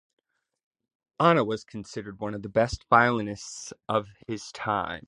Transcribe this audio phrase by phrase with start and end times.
[1.19, 4.99] Ahna was considered one of the best violinists of his time.